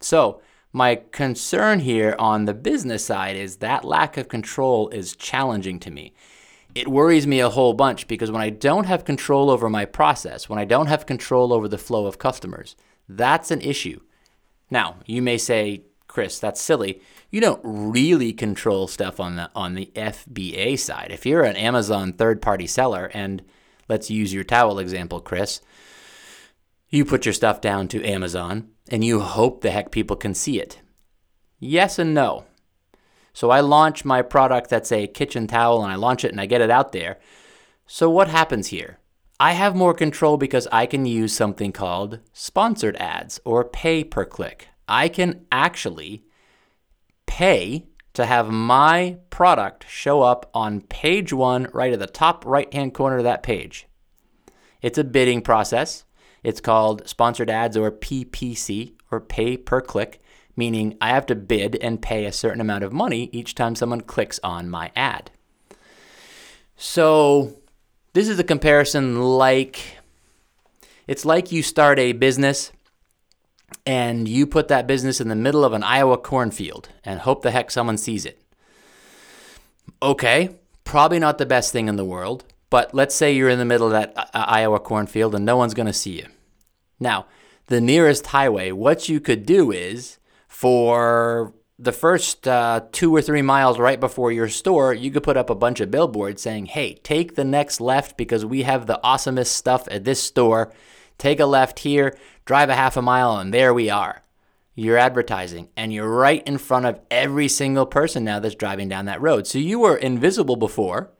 So 0.00 0.40
my 0.72 1.02
concern 1.10 1.80
here 1.80 2.14
on 2.18 2.44
the 2.44 2.54
business 2.54 3.04
side 3.04 3.36
is 3.36 3.56
that 3.56 3.84
lack 3.84 4.16
of 4.16 4.28
control 4.28 4.88
is 4.90 5.16
challenging 5.16 5.78
to 5.80 5.90
me 5.90 6.14
it 6.74 6.88
worries 6.88 7.26
me 7.26 7.40
a 7.40 7.50
whole 7.50 7.74
bunch 7.74 8.06
because 8.06 8.30
when 8.30 8.42
I 8.42 8.50
don't 8.50 8.86
have 8.86 9.04
control 9.04 9.50
over 9.50 9.68
my 9.68 9.84
process, 9.84 10.48
when 10.48 10.58
I 10.58 10.64
don't 10.64 10.86
have 10.86 11.06
control 11.06 11.52
over 11.52 11.68
the 11.68 11.78
flow 11.78 12.06
of 12.06 12.18
customers, 12.18 12.76
that's 13.08 13.50
an 13.50 13.60
issue. 13.60 14.00
Now, 14.70 14.96
you 15.06 15.20
may 15.20 15.36
say, 15.38 15.82
Chris, 16.06 16.38
that's 16.38 16.60
silly. 16.60 17.00
You 17.30 17.40
don't 17.40 17.60
really 17.62 18.32
control 18.32 18.88
stuff 18.88 19.20
on 19.20 19.36
the 19.36 19.50
on 19.54 19.74
the 19.74 19.90
FBA 19.94 20.78
side. 20.78 21.10
If 21.10 21.24
you're 21.24 21.44
an 21.44 21.56
Amazon 21.56 22.12
third-party 22.12 22.66
seller 22.66 23.10
and 23.14 23.42
let's 23.88 24.10
use 24.10 24.32
your 24.32 24.44
towel 24.44 24.78
example, 24.78 25.20
Chris, 25.20 25.60
you 26.88 27.04
put 27.04 27.24
your 27.24 27.32
stuff 27.32 27.60
down 27.60 27.88
to 27.88 28.04
Amazon 28.04 28.70
and 28.90 29.04
you 29.04 29.20
hope 29.20 29.60
the 29.60 29.70
heck 29.70 29.92
people 29.92 30.16
can 30.16 30.34
see 30.34 30.60
it. 30.60 30.80
Yes 31.60 31.98
and 31.98 32.12
no. 32.12 32.44
So 33.40 33.48
I 33.48 33.60
launch 33.60 34.04
my 34.04 34.20
product 34.20 34.68
that's 34.68 34.92
a 34.92 35.06
kitchen 35.06 35.46
towel 35.46 35.82
and 35.82 35.90
I 35.90 35.94
launch 35.94 36.26
it 36.26 36.30
and 36.30 36.38
I 36.38 36.44
get 36.44 36.60
it 36.60 36.70
out 36.70 36.92
there. 36.92 37.18
So 37.86 38.10
what 38.10 38.28
happens 38.28 38.66
here? 38.66 38.98
I 39.40 39.52
have 39.52 39.74
more 39.74 39.94
control 39.94 40.36
because 40.36 40.68
I 40.70 40.84
can 40.84 41.06
use 41.06 41.32
something 41.32 41.72
called 41.72 42.18
sponsored 42.34 42.96
ads 42.98 43.40
or 43.46 43.64
pay 43.64 44.04
per 44.04 44.26
click. 44.26 44.68
I 44.86 45.08
can 45.08 45.46
actually 45.50 46.26
pay 47.24 47.86
to 48.12 48.26
have 48.26 48.50
my 48.50 49.16
product 49.30 49.86
show 49.88 50.20
up 50.20 50.50
on 50.52 50.82
page 50.82 51.32
one, 51.32 51.68
right 51.72 51.94
at 51.94 51.98
the 51.98 52.06
top 52.06 52.44
right 52.44 52.70
hand 52.74 52.92
corner 52.92 53.16
of 53.16 53.24
that 53.24 53.42
page. 53.42 53.86
It's 54.82 54.98
a 54.98 55.02
bidding 55.02 55.40
process. 55.40 56.04
It's 56.42 56.60
called 56.60 57.08
sponsored 57.08 57.48
ads 57.48 57.78
or 57.78 57.90
PPC 57.90 58.96
or 59.10 59.18
pay 59.18 59.56
per 59.56 59.80
click 59.80 60.20
meaning 60.60 60.96
I 61.00 61.08
have 61.08 61.26
to 61.26 61.34
bid 61.34 61.74
and 61.76 62.00
pay 62.00 62.24
a 62.24 62.32
certain 62.32 62.60
amount 62.60 62.84
of 62.84 62.92
money 62.92 63.28
each 63.32 63.54
time 63.56 63.74
someone 63.74 64.02
clicks 64.02 64.38
on 64.44 64.70
my 64.70 64.92
ad. 64.94 65.30
So, 66.76 67.56
this 68.12 68.28
is 68.28 68.38
a 68.38 68.44
comparison 68.44 69.20
like 69.20 69.98
it's 71.06 71.24
like 71.24 71.50
you 71.50 71.62
start 71.62 71.98
a 71.98 72.12
business 72.12 72.70
and 73.84 74.28
you 74.28 74.46
put 74.46 74.68
that 74.68 74.86
business 74.86 75.20
in 75.20 75.28
the 75.28 75.34
middle 75.34 75.64
of 75.64 75.72
an 75.72 75.82
Iowa 75.82 76.18
cornfield 76.18 76.90
and 77.04 77.20
hope 77.20 77.42
the 77.42 77.50
heck 77.50 77.70
someone 77.70 77.98
sees 77.98 78.24
it. 78.24 78.40
Okay, 80.00 80.60
Probably 80.90 81.20
not 81.20 81.38
the 81.38 81.46
best 81.46 81.70
thing 81.70 81.86
in 81.86 81.94
the 81.94 82.04
world, 82.04 82.42
but 82.68 82.92
let's 82.92 83.14
say 83.14 83.32
you're 83.32 83.48
in 83.48 83.60
the 83.60 83.64
middle 83.64 83.86
of 83.86 83.92
that 83.92 84.12
uh, 84.16 84.26
Iowa 84.34 84.80
cornfield 84.80 85.36
and 85.36 85.44
no 85.44 85.56
one's 85.56 85.72
going 85.72 85.86
to 85.86 85.92
see 85.92 86.18
you. 86.18 86.26
Now, 86.98 87.26
the 87.66 87.80
nearest 87.80 88.26
highway, 88.26 88.72
what 88.72 89.08
you 89.08 89.20
could 89.20 89.46
do 89.46 89.70
is 89.70 90.18
for 90.60 91.54
the 91.78 91.90
first 91.90 92.46
uh, 92.46 92.82
two 92.92 93.16
or 93.16 93.22
three 93.22 93.40
miles 93.40 93.78
right 93.78 93.98
before 93.98 94.30
your 94.30 94.50
store, 94.50 94.92
you 94.92 95.10
could 95.10 95.22
put 95.22 95.38
up 95.38 95.48
a 95.48 95.54
bunch 95.54 95.80
of 95.80 95.90
billboards 95.90 96.42
saying, 96.42 96.66
hey, 96.66 96.96
take 96.96 97.34
the 97.34 97.44
next 97.44 97.80
left 97.80 98.18
because 98.18 98.44
we 98.44 98.64
have 98.64 98.84
the 98.84 99.00
awesomest 99.02 99.46
stuff 99.46 99.88
at 99.90 100.04
this 100.04 100.22
store. 100.22 100.70
Take 101.16 101.40
a 101.40 101.46
left 101.46 101.78
here, 101.78 102.14
drive 102.44 102.68
a 102.68 102.74
half 102.74 102.98
a 102.98 103.00
mile, 103.00 103.38
and 103.38 103.54
there 103.54 103.72
we 103.72 103.88
are. 103.88 104.22
You're 104.74 104.98
advertising, 104.98 105.70
and 105.78 105.94
you're 105.94 106.14
right 106.14 106.46
in 106.46 106.58
front 106.58 106.84
of 106.84 107.00
every 107.10 107.48
single 107.48 107.86
person 107.86 108.24
now 108.24 108.38
that's 108.38 108.54
driving 108.54 108.90
down 108.90 109.06
that 109.06 109.22
road. 109.22 109.46
So 109.46 109.58
you 109.58 109.78
were 109.78 109.96
invisible 109.96 110.56
before. 110.56 111.10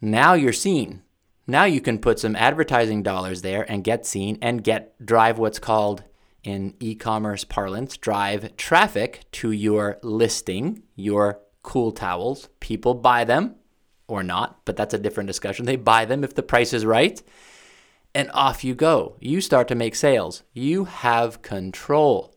Now 0.00 0.32
you're 0.32 0.54
seen. 0.54 1.02
Now 1.46 1.64
you 1.64 1.82
can 1.82 1.98
put 1.98 2.18
some 2.18 2.36
advertising 2.36 3.02
dollars 3.02 3.42
there 3.42 3.70
and 3.70 3.84
get 3.84 4.06
seen 4.06 4.38
and 4.40 4.64
get 4.64 4.94
drive 5.04 5.38
what's 5.38 5.58
called 5.58 6.04
in 6.42 6.74
e 6.80 6.94
commerce 6.94 7.44
parlance, 7.44 7.96
drive 7.96 8.56
traffic 8.56 9.22
to 9.32 9.50
your 9.52 9.98
listing, 10.02 10.82
your 10.96 11.40
cool 11.62 11.92
towels. 11.92 12.48
People 12.60 12.94
buy 12.94 13.24
them 13.24 13.56
or 14.08 14.22
not, 14.22 14.64
but 14.64 14.76
that's 14.76 14.94
a 14.94 14.98
different 14.98 15.26
discussion. 15.26 15.66
They 15.66 15.76
buy 15.76 16.04
them 16.04 16.24
if 16.24 16.34
the 16.34 16.42
price 16.42 16.72
is 16.72 16.84
right, 16.84 17.22
and 18.14 18.30
off 18.32 18.64
you 18.64 18.74
go. 18.74 19.16
You 19.20 19.40
start 19.40 19.68
to 19.68 19.74
make 19.74 19.94
sales. 19.94 20.42
You 20.52 20.84
have 20.84 21.42
control. 21.42 22.34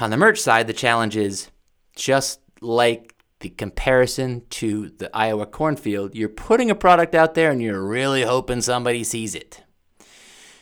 On 0.00 0.10
the 0.10 0.16
merch 0.16 0.40
side, 0.40 0.66
the 0.66 0.72
challenge 0.72 1.16
is 1.16 1.50
just 1.94 2.40
like 2.60 3.14
the 3.40 3.50
comparison 3.50 4.42
to 4.50 4.88
the 4.88 5.14
Iowa 5.16 5.46
cornfield, 5.46 6.14
you're 6.14 6.28
putting 6.28 6.70
a 6.70 6.74
product 6.74 7.14
out 7.14 7.34
there 7.34 7.50
and 7.50 7.62
you're 7.62 7.86
really 7.86 8.22
hoping 8.22 8.60
somebody 8.60 9.04
sees 9.04 9.34
it. 9.34 9.62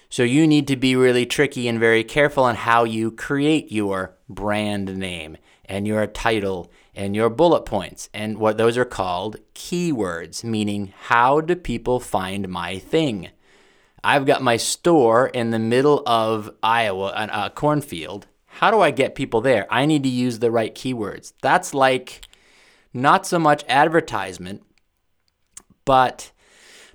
So 0.09 0.23
you 0.23 0.47
need 0.47 0.67
to 0.69 0.77
be 0.77 0.95
really 0.97 1.27
tricky 1.27 1.69
and 1.69 1.81
very 1.81 2.05
careful 2.05 2.45
on 2.45 2.55
how 2.55 2.85
you 2.85 3.11
create 3.11 3.73
your 3.73 4.17
brand 4.29 4.97
name 4.97 5.37
and 5.65 5.87
your 5.87 6.07
title 6.07 6.71
and 6.95 7.15
your 7.15 7.29
bullet 7.29 7.65
points. 7.65 8.09
And 8.15 8.39
what 8.39 8.57
those 8.57 8.79
are 8.79 8.85
called 8.85 9.37
keywords, 9.55 10.45
meaning 10.45 10.93
how 10.97 11.41
do 11.41 11.57
people 11.57 12.01
find 12.01 12.49
my 12.49 12.79
thing? 12.79 13.31
I've 14.05 14.27
got 14.27 14.43
my 14.43 14.57
store 14.57 15.27
in 15.27 15.51
the 15.51 15.59
middle 15.59 16.03
of 16.07 16.51
Iowa, 16.63 17.13
a 17.33 17.51
cornfield. 17.51 18.29
How 18.47 18.71
do 18.71 18.81
I 18.81 18.93
get 18.93 19.17
people 19.17 19.41
there? 19.41 19.67
I 19.69 19.85
need 19.85 20.05
to 20.05 20.09
use 20.09 20.39
the 20.39 20.51
right 20.51 20.75
keywords. 20.75 21.33
That's 21.43 21.75
like 21.75 22.21
not 22.95 23.27
so 23.27 23.39
much 23.39 23.65
advertisement, 23.69 24.63
but 25.85 26.31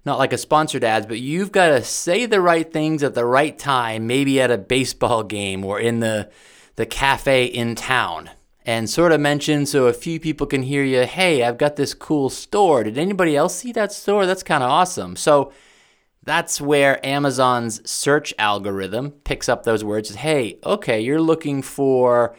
not 0.06 0.20
like 0.20 0.34
a 0.34 0.38
sponsored 0.38 0.84
ads, 0.84 1.06
but 1.06 1.20
you've 1.20 1.52
got 1.52 1.70
to 1.70 1.84
say 1.84 2.26
the 2.26 2.42
right 2.42 2.72
things 2.72 3.04
at 3.04 3.14
the 3.14 3.26
right 3.26 3.58
time, 3.58 4.08
maybe 4.08 4.42
at 4.42 4.52
a 4.52 4.58
baseball 4.58 5.24
game 5.24 5.64
or 5.64 5.80
in 5.80 6.00
the 6.00 6.30
the 6.76 6.86
cafe 6.86 7.46
in 7.46 7.76
town. 7.76 8.30
And 8.64 8.90
sort 8.90 9.12
of 9.12 9.20
mention 9.20 9.66
so 9.66 9.88
a 9.88 9.94
few 9.94 10.20
people 10.20 10.46
can 10.46 10.62
hear 10.62 10.84
you, 10.84 11.06
hey, 11.06 11.44
I've 11.44 11.58
got 11.58 11.76
this 11.76 11.94
cool 11.96 12.30
store. 12.30 12.84
Did 12.84 12.98
anybody 12.98 13.36
else 13.36 13.56
see 13.56 13.72
that 13.72 13.92
store? 13.92 14.28
That's 14.28 14.44
kind 14.44 14.64
of 14.64 14.70
awesome. 14.70 15.16
So 15.16 15.52
that's 16.24 16.62
where 16.62 17.04
Amazon's 17.06 17.88
search 17.90 18.34
algorithm 18.38 19.12
picks 19.12 19.50
up 19.50 19.64
those 19.64 19.84
words. 19.84 20.14
Hey, 20.14 20.60
okay, 20.64 21.02
you're 21.02 21.22
looking 21.22 21.64
for 21.64 22.36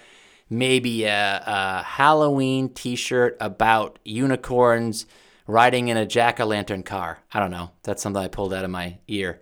maybe 0.49 1.05
a, 1.05 1.43
a 1.45 1.83
Halloween 1.83 2.69
t 2.69 2.95
shirt 2.95 3.37
about 3.41 3.99
unicorns 4.05 5.07
riding 5.53 5.89
in 5.89 5.97
a 5.97 6.07
jack 6.07 6.41
o' 6.41 6.47
lantern 6.47 6.83
car. 6.83 7.19
I 7.33 7.39
don't 7.39 7.51
know. 7.51 7.71
That's 7.83 8.03
something 8.03 8.23
I 8.23 8.29
pulled 8.29 8.55
out 8.55 8.65
of 8.65 8.71
my 8.71 8.99
ear. 9.07 9.41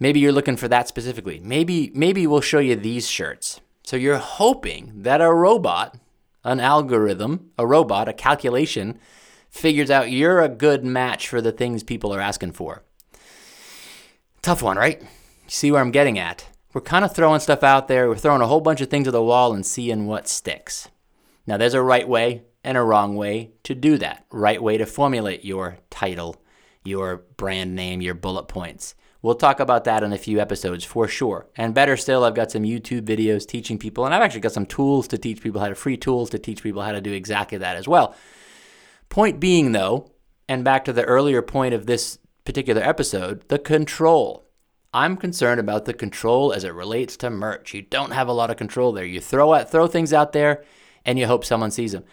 Maybe 0.00 0.18
you're 0.18 0.32
looking 0.32 0.56
for 0.56 0.68
that 0.68 0.88
specifically. 0.88 1.40
Maybe 1.44 1.92
maybe 1.94 2.26
we'll 2.26 2.40
show 2.40 2.58
you 2.58 2.74
these 2.74 3.08
shirts. 3.08 3.60
So 3.84 3.96
you're 3.96 4.18
hoping 4.18 5.02
that 5.02 5.20
a 5.20 5.32
robot, 5.32 5.96
an 6.42 6.58
algorithm, 6.58 7.50
a 7.58 7.66
robot, 7.66 8.08
a 8.08 8.12
calculation 8.12 8.98
figures 9.50 9.90
out 9.90 10.10
you're 10.10 10.40
a 10.40 10.48
good 10.48 10.84
match 10.84 11.28
for 11.28 11.40
the 11.40 11.52
things 11.52 11.82
people 11.82 12.12
are 12.12 12.20
asking 12.20 12.52
for. 12.52 12.82
Tough 14.40 14.62
one, 14.62 14.78
right? 14.78 15.00
You 15.00 15.08
see 15.48 15.70
where 15.70 15.80
I'm 15.80 15.90
getting 15.90 16.18
at? 16.18 16.46
We're 16.72 16.80
kind 16.80 17.04
of 17.04 17.14
throwing 17.14 17.40
stuff 17.40 17.62
out 17.62 17.86
there. 17.86 18.08
We're 18.08 18.16
throwing 18.16 18.40
a 18.40 18.46
whole 18.46 18.62
bunch 18.62 18.80
of 18.80 18.88
things 18.88 19.06
at 19.06 19.12
the 19.12 19.22
wall 19.22 19.52
and 19.52 19.64
seeing 19.64 20.06
what 20.06 20.26
sticks. 20.26 20.88
Now, 21.46 21.58
there's 21.58 21.74
a 21.74 21.82
right 21.82 22.08
way 22.08 22.44
and 22.64 22.76
a 22.76 22.82
wrong 22.82 23.16
way 23.16 23.52
to 23.64 23.74
do 23.74 23.98
that. 23.98 24.24
Right 24.30 24.62
way 24.62 24.78
to 24.78 24.86
formulate 24.86 25.44
your 25.44 25.78
title, 25.90 26.36
your 26.84 27.24
brand 27.36 27.74
name, 27.74 28.00
your 28.00 28.14
bullet 28.14 28.44
points. 28.44 28.94
We'll 29.20 29.36
talk 29.36 29.60
about 29.60 29.84
that 29.84 30.02
in 30.02 30.12
a 30.12 30.18
few 30.18 30.40
episodes 30.40 30.84
for 30.84 31.06
sure. 31.06 31.46
And 31.56 31.74
better 31.74 31.96
still, 31.96 32.24
I've 32.24 32.34
got 32.34 32.50
some 32.50 32.64
YouTube 32.64 33.02
videos 33.02 33.46
teaching 33.46 33.78
people, 33.78 34.04
and 34.04 34.12
I've 34.12 34.22
actually 34.22 34.40
got 34.40 34.52
some 34.52 34.66
tools 34.66 35.06
to 35.08 35.18
teach 35.18 35.40
people 35.40 35.60
how 35.60 35.68
to 35.68 35.76
free 35.76 35.96
tools 35.96 36.28
to 36.30 36.40
teach 36.40 36.62
people 36.62 36.82
how 36.82 36.90
to 36.90 37.00
do 37.00 37.12
exactly 37.12 37.58
that 37.58 37.76
as 37.76 37.86
well. 37.86 38.16
Point 39.08 39.38
being, 39.38 39.70
though, 39.70 40.10
and 40.48 40.64
back 40.64 40.84
to 40.86 40.92
the 40.92 41.04
earlier 41.04 41.40
point 41.40 41.72
of 41.72 41.86
this 41.86 42.18
particular 42.44 42.82
episode, 42.82 43.48
the 43.48 43.58
control. 43.58 44.48
I'm 44.92 45.16
concerned 45.16 45.60
about 45.60 45.84
the 45.84 45.94
control 45.94 46.52
as 46.52 46.64
it 46.64 46.74
relates 46.74 47.16
to 47.18 47.30
merch. 47.30 47.72
You 47.72 47.82
don't 47.82 48.10
have 48.10 48.28
a 48.28 48.32
lot 48.32 48.50
of 48.50 48.56
control 48.56 48.92
there. 48.92 49.04
You 49.04 49.20
throw 49.20 49.54
out, 49.54 49.70
throw 49.70 49.86
things 49.86 50.12
out 50.12 50.32
there 50.32 50.64
and 51.04 51.18
you 51.18 51.26
hope 51.26 51.44
someone 51.44 51.70
sees 51.70 51.92
them. 51.92 52.04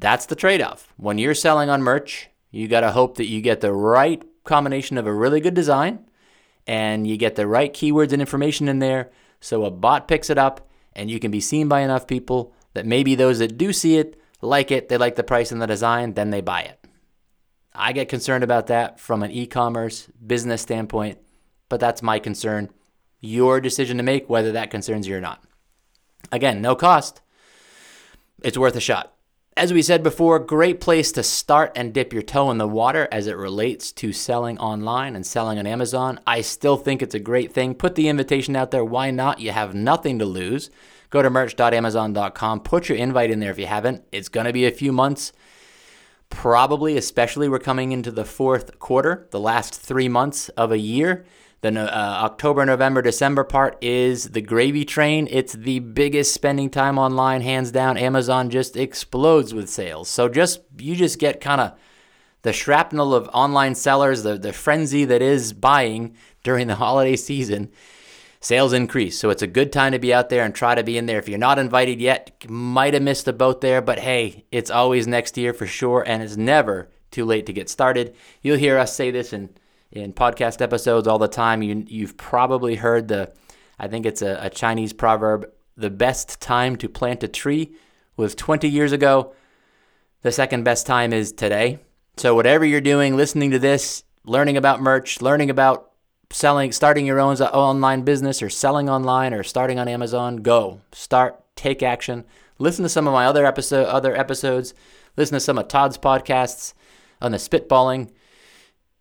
That's 0.00 0.26
the 0.26 0.36
trade 0.36 0.62
off. 0.62 0.92
When 0.96 1.18
you're 1.18 1.34
selling 1.34 1.68
on 1.68 1.82
merch, 1.82 2.28
you 2.52 2.68
got 2.68 2.80
to 2.80 2.92
hope 2.92 3.16
that 3.16 3.26
you 3.26 3.40
get 3.40 3.60
the 3.60 3.72
right 3.72 4.22
combination 4.44 4.96
of 4.96 5.06
a 5.06 5.12
really 5.12 5.40
good 5.40 5.54
design 5.54 6.08
and 6.66 7.06
you 7.06 7.16
get 7.16 7.34
the 7.34 7.46
right 7.46 7.72
keywords 7.72 8.12
and 8.12 8.22
information 8.22 8.68
in 8.68 8.78
there 8.78 9.10
so 9.40 9.64
a 9.64 9.70
bot 9.70 10.06
picks 10.06 10.30
it 10.30 10.38
up 10.38 10.68
and 10.94 11.10
you 11.10 11.18
can 11.18 11.30
be 11.30 11.40
seen 11.40 11.68
by 11.68 11.80
enough 11.80 12.06
people 12.06 12.54
that 12.74 12.86
maybe 12.86 13.14
those 13.14 13.40
that 13.40 13.58
do 13.58 13.72
see 13.72 13.98
it 13.98 14.20
like 14.40 14.70
it, 14.70 14.88
they 14.88 14.96
like 14.96 15.16
the 15.16 15.24
price 15.24 15.50
and 15.50 15.60
the 15.60 15.66
design, 15.66 16.14
then 16.14 16.30
they 16.30 16.40
buy 16.40 16.62
it. 16.62 16.78
I 17.74 17.92
get 17.92 18.08
concerned 18.08 18.44
about 18.44 18.68
that 18.68 19.00
from 19.00 19.22
an 19.22 19.32
e 19.32 19.46
commerce 19.46 20.08
business 20.24 20.62
standpoint, 20.62 21.18
but 21.68 21.80
that's 21.80 22.02
my 22.02 22.20
concern. 22.20 22.70
Your 23.20 23.60
decision 23.60 23.96
to 23.96 24.04
make 24.04 24.30
whether 24.30 24.52
that 24.52 24.70
concerns 24.70 25.08
you 25.08 25.16
or 25.16 25.20
not. 25.20 25.42
Again, 26.30 26.62
no 26.62 26.76
cost. 26.76 27.20
It's 28.44 28.58
worth 28.58 28.76
a 28.76 28.80
shot. 28.80 29.17
As 29.58 29.72
we 29.72 29.82
said 29.82 30.04
before, 30.04 30.38
great 30.38 30.80
place 30.80 31.10
to 31.10 31.24
start 31.24 31.72
and 31.74 31.92
dip 31.92 32.12
your 32.12 32.22
toe 32.22 32.52
in 32.52 32.58
the 32.58 32.68
water 32.68 33.08
as 33.10 33.26
it 33.26 33.36
relates 33.36 33.90
to 33.90 34.12
selling 34.12 34.56
online 34.58 35.16
and 35.16 35.26
selling 35.26 35.58
on 35.58 35.66
Amazon. 35.66 36.20
I 36.24 36.42
still 36.42 36.76
think 36.76 37.02
it's 37.02 37.16
a 37.16 37.18
great 37.18 37.52
thing. 37.52 37.74
Put 37.74 37.96
the 37.96 38.06
invitation 38.06 38.54
out 38.54 38.70
there. 38.70 38.84
Why 38.84 39.10
not? 39.10 39.40
You 39.40 39.50
have 39.50 39.74
nothing 39.74 40.20
to 40.20 40.24
lose. 40.24 40.70
Go 41.10 41.22
to 41.22 41.28
merch.amazon.com. 41.28 42.60
Put 42.60 42.88
your 42.88 42.98
invite 42.98 43.32
in 43.32 43.40
there 43.40 43.50
if 43.50 43.58
you 43.58 43.66
haven't. 43.66 44.04
It's 44.12 44.28
going 44.28 44.46
to 44.46 44.52
be 44.52 44.64
a 44.64 44.70
few 44.70 44.92
months. 44.92 45.32
Probably, 46.30 46.96
especially, 46.96 47.48
we're 47.48 47.58
coming 47.58 47.90
into 47.90 48.12
the 48.12 48.24
fourth 48.24 48.78
quarter, 48.78 49.26
the 49.32 49.40
last 49.40 49.74
three 49.74 50.08
months 50.08 50.50
of 50.50 50.70
a 50.70 50.78
year. 50.78 51.24
The 51.60 51.80
uh, 51.80 52.20
October, 52.24 52.64
November, 52.64 53.02
December 53.02 53.42
part 53.42 53.76
is 53.80 54.30
the 54.30 54.40
gravy 54.40 54.84
train. 54.84 55.26
It's 55.28 55.54
the 55.54 55.80
biggest 55.80 56.32
spending 56.32 56.70
time 56.70 56.98
online, 56.98 57.40
hands 57.40 57.72
down. 57.72 57.96
Amazon 57.96 58.48
just 58.48 58.76
explodes 58.76 59.52
with 59.52 59.68
sales. 59.68 60.08
So 60.08 60.28
just 60.28 60.60
you 60.78 60.94
just 60.94 61.18
get 61.18 61.40
kind 61.40 61.60
of 61.60 61.72
the 62.42 62.52
shrapnel 62.52 63.12
of 63.12 63.28
online 63.32 63.74
sellers, 63.74 64.22
the, 64.22 64.38
the 64.38 64.52
frenzy 64.52 65.04
that 65.06 65.20
is 65.20 65.52
buying 65.52 66.14
during 66.44 66.68
the 66.68 66.74
holiday 66.76 67.16
season. 67.16 67.72
Sales 68.40 68.72
increase. 68.72 69.18
So 69.18 69.30
it's 69.30 69.42
a 69.42 69.48
good 69.48 69.72
time 69.72 69.90
to 69.90 69.98
be 69.98 70.14
out 70.14 70.28
there 70.28 70.44
and 70.44 70.54
try 70.54 70.76
to 70.76 70.84
be 70.84 70.96
in 70.96 71.06
there. 71.06 71.18
If 71.18 71.28
you're 71.28 71.38
not 71.38 71.58
invited 71.58 72.00
yet, 72.00 72.44
might 72.48 72.94
have 72.94 73.02
missed 73.02 73.26
a 73.26 73.32
boat 73.32 73.60
there, 73.62 73.82
but 73.82 73.98
hey, 73.98 74.44
it's 74.52 74.70
always 74.70 75.08
next 75.08 75.36
year 75.36 75.52
for 75.52 75.66
sure, 75.66 76.04
and 76.06 76.22
it's 76.22 76.36
never 76.36 76.88
too 77.10 77.24
late 77.24 77.46
to 77.46 77.52
get 77.52 77.68
started. 77.68 78.14
You'll 78.40 78.58
hear 78.58 78.78
us 78.78 78.94
say 78.94 79.10
this 79.10 79.32
in 79.32 79.50
in 79.90 80.12
podcast 80.12 80.60
episodes 80.60 81.08
all 81.08 81.18
the 81.18 81.28
time. 81.28 81.62
You, 81.62 81.84
you've 81.86 82.16
probably 82.16 82.76
heard 82.76 83.08
the, 83.08 83.32
I 83.78 83.88
think 83.88 84.06
it's 84.06 84.22
a, 84.22 84.38
a 84.42 84.50
Chinese 84.50 84.92
proverb, 84.92 85.50
the 85.76 85.90
best 85.90 86.40
time 86.40 86.76
to 86.76 86.88
plant 86.88 87.22
a 87.22 87.28
tree 87.28 87.74
was 88.16 88.34
20 88.34 88.68
years 88.68 88.92
ago. 88.92 89.34
The 90.22 90.32
second 90.32 90.64
best 90.64 90.86
time 90.86 91.12
is 91.12 91.32
today. 91.32 91.78
So, 92.16 92.34
whatever 92.34 92.64
you're 92.64 92.80
doing, 92.80 93.16
listening 93.16 93.52
to 93.52 93.60
this, 93.60 94.02
learning 94.24 94.56
about 94.56 94.80
merch, 94.80 95.22
learning 95.22 95.50
about 95.50 95.92
selling, 96.30 96.72
starting 96.72 97.06
your 97.06 97.20
own 97.20 97.36
online 97.36 98.02
business 98.02 98.42
or 98.42 98.50
selling 98.50 98.90
online 98.90 99.32
or 99.32 99.44
starting 99.44 99.78
on 99.78 99.86
Amazon, 99.86 100.38
go. 100.38 100.80
Start, 100.92 101.40
take 101.54 101.82
action. 101.82 102.24
Listen 102.58 102.82
to 102.82 102.88
some 102.88 103.06
of 103.06 103.12
my 103.12 103.26
other 103.26 103.46
episode 103.46 103.86
other 103.86 104.16
episodes. 104.16 104.74
Listen 105.16 105.34
to 105.34 105.40
some 105.40 105.58
of 105.58 105.68
Todd's 105.68 105.96
podcasts 105.96 106.74
on 107.22 107.30
the 107.30 107.38
spitballing 107.38 108.10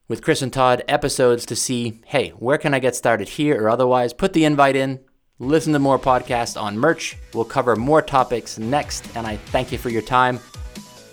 with 0.07 0.21
Chris 0.21 0.41
and 0.41 0.51
Todd 0.53 0.83
episodes 0.87 1.45
to 1.47 1.55
see, 1.55 2.01
hey, 2.05 2.29
where 2.31 2.57
can 2.57 2.73
I 2.73 2.79
get 2.79 2.95
started 2.95 3.29
here 3.29 3.61
or 3.61 3.69
otherwise? 3.69 4.13
Put 4.13 4.33
the 4.33 4.45
invite 4.45 4.75
in, 4.75 4.99
listen 5.39 5.73
to 5.73 5.79
more 5.79 5.99
podcasts 5.99 6.59
on 6.59 6.77
merch. 6.77 7.17
We'll 7.33 7.45
cover 7.45 7.75
more 7.75 8.01
topics 8.01 8.57
next, 8.57 9.15
and 9.15 9.27
I 9.27 9.37
thank 9.37 9.71
you 9.71 9.77
for 9.77 9.89
your 9.89 10.01
time. 10.01 10.39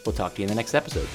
We'll 0.06 0.14
talk 0.14 0.34
to 0.34 0.42
you 0.42 0.44
in 0.44 0.48
the 0.48 0.54
next 0.54 0.74
episode. 0.74 1.08